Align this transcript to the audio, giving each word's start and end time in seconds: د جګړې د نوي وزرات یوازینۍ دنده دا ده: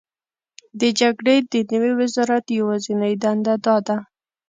د 0.79 0.81
جګړې 0.99 1.35
د 1.51 1.53
نوي 1.71 1.91
وزرات 1.99 2.45
یوازینۍ 2.59 3.13
دنده 3.23 3.55
دا 3.65 3.77
ده: 3.87 3.97